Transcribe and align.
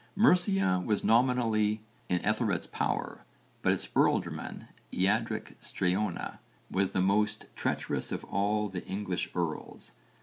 Mercia 0.15 0.81
was 0.83 1.03
nominally 1.03 1.83
in 2.09 2.25
Ethelred's 2.25 2.65
power, 2.65 3.23
but 3.61 3.71
its 3.71 3.85
ealdorman, 3.85 4.67
Eadric 4.91 5.55
Streona, 5.61 6.39
was 6.71 6.89
the 6.89 7.01
most 7.01 7.45
treacherous 7.55 8.11
of 8.11 8.23
all 8.23 8.67
the 8.67 8.83
English 8.87 9.29
earls. 9.35 9.91